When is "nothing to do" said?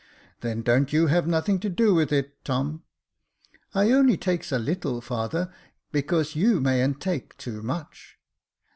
1.27-1.93